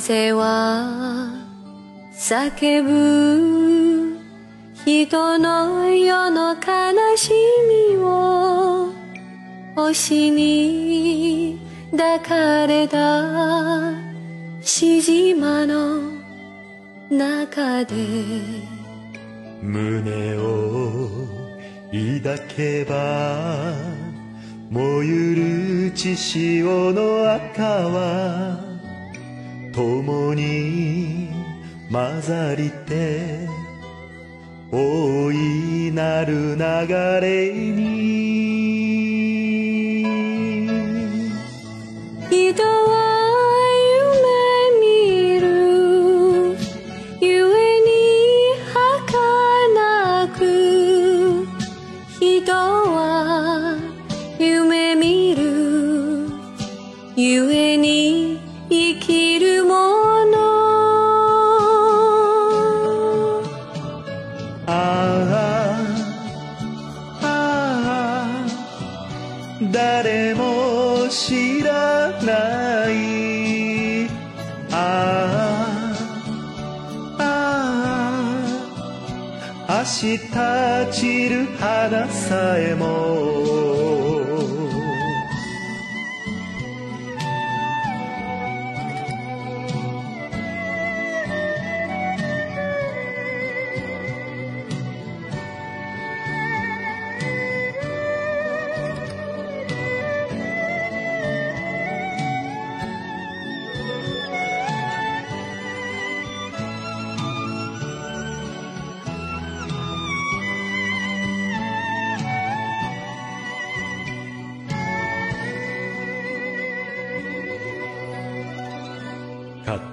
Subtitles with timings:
[0.00, 1.30] 風は
[2.12, 3.59] 叫ぶ。
[4.86, 7.30] 人の世の悲し
[7.90, 8.92] みを
[9.76, 11.60] 星に
[11.92, 13.92] 抱かれた
[14.62, 16.00] しじまの
[17.10, 17.94] 中で。
[19.62, 21.10] 胸を
[22.22, 23.74] 抱けば
[24.70, 28.58] 燃ゆる血潮の赤は
[29.72, 31.28] 共に
[31.92, 33.46] 混ざりて
[34.72, 36.62] 大いなる流
[37.20, 37.80] れに
[42.30, 42.99] 人は
[69.60, 74.08] 誰も知らない。
[74.72, 75.26] あ
[77.18, 77.24] ああ
[79.68, 80.18] あ明日
[80.90, 83.99] 散る花さえも。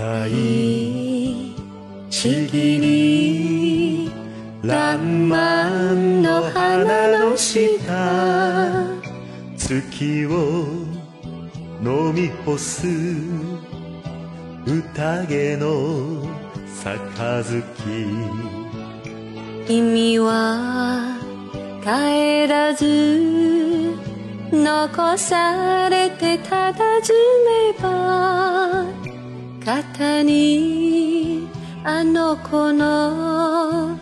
[0.00, 1.54] 硬い
[2.08, 4.10] 木々に
[4.62, 7.60] 爛漫の花の下
[9.58, 10.30] 月を
[11.82, 12.86] 飲み干す
[14.66, 16.24] 宴の
[16.82, 17.62] 杯。
[19.66, 21.18] 君は
[21.82, 23.94] 帰らず
[24.50, 28.99] 残されてたたずめば
[29.64, 31.46] 肩に
[31.84, 33.98] あの子の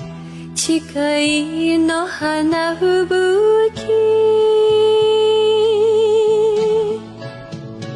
[0.54, 4.28] 誓いの花吹雪。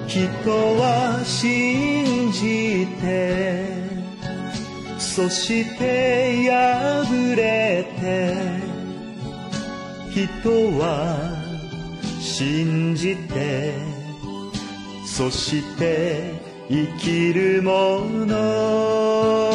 [0.08, 3.64] 人は信じて
[4.98, 8.34] そして破れて
[10.10, 11.16] 人は
[12.20, 13.74] 信じて
[15.06, 19.52] そして生きるもの。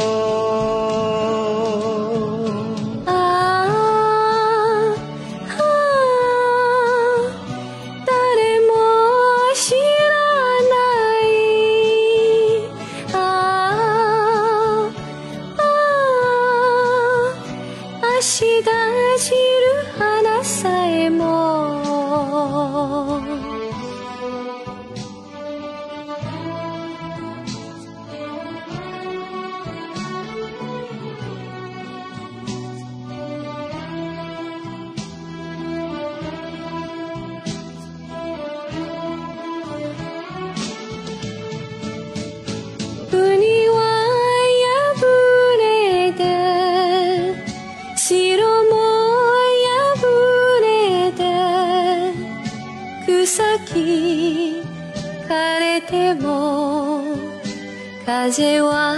[58.07, 58.95] 風は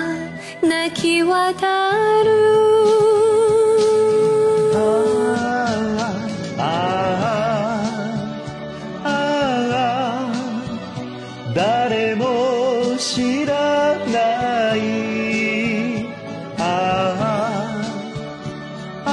[0.62, 2.30] 泣き渡る。
[4.76, 4.78] あ
[6.60, 6.62] あ
[9.04, 10.32] ああ
[11.56, 16.06] 誰も知らない。
[16.60, 16.62] あ
[19.06, 19.10] ああ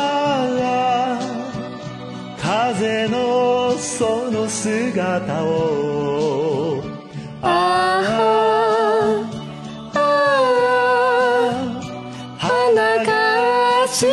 [1.15, 1.19] あ
[2.39, 6.66] 風のその姿を。
[13.99, 14.11] 伝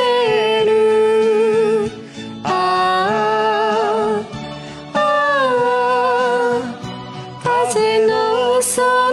[0.00, 1.90] える。
[2.42, 2.46] あ
[4.92, 5.02] あ
[7.44, 9.07] 風の空。